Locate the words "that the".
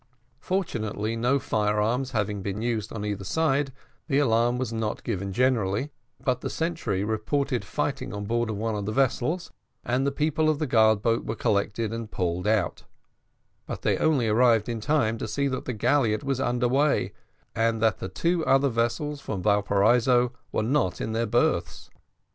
15.47-15.71, 17.79-18.09